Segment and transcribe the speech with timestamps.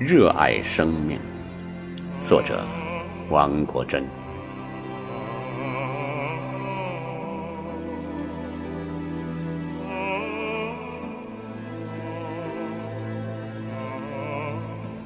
[0.00, 1.20] 热爱生命。
[2.20, 2.64] 作者：
[3.28, 4.02] 王国珍。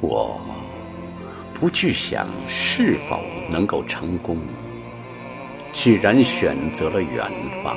[0.00, 0.41] 我
[1.52, 3.20] 不去想是否
[3.50, 4.38] 能够成功，
[5.72, 7.29] 既然选择了远
[7.64, 7.76] 方，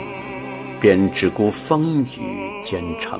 [0.80, 3.20] 便只顾风雨兼程。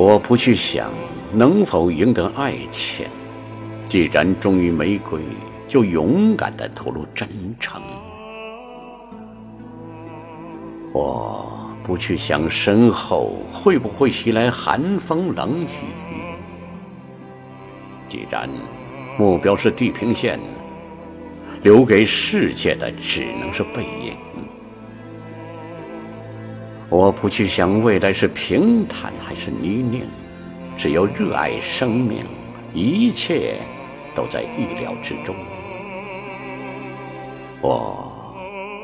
[0.00, 0.92] 我不去想
[1.32, 3.04] 能否赢得爱情，
[3.88, 5.20] 既然忠于玫瑰，
[5.66, 7.82] 就勇敢的吐露真诚。
[10.92, 11.44] 我
[11.82, 15.66] 不去想身后会不会袭来寒风冷雨。
[18.08, 18.48] 既然
[19.18, 20.38] 目标是地平线，
[21.62, 24.27] 留给世界的只能是背影。
[26.90, 30.02] 我不去想未来是平坦还是泥泞，
[30.76, 32.24] 只要热爱生命，
[32.72, 33.56] 一切
[34.14, 35.36] 都在意料之中。
[37.60, 38.10] 我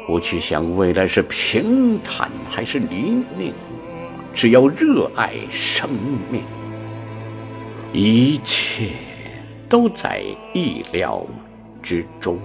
[0.06, 3.52] 不去想未来是平坦还是泥泞，
[4.34, 5.88] 只要热爱生
[6.30, 6.42] 命，
[7.92, 8.88] 一切。
[9.66, 11.26] 都在意料
[11.82, 12.38] 之中。